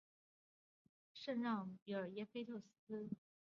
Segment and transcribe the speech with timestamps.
[1.13, 3.07] 圣让皮耶尔菲克斯特。